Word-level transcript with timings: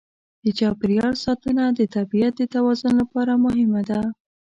د 0.43 0.45
چاپېریال 0.59 1.13
ساتنه 1.25 1.63
د 1.79 1.81
طبیعت 1.95 2.33
د 2.37 2.43
توازن 2.55 2.93
لپاره 3.01 3.33
مهمه 3.45 3.81
ده. 3.89 4.01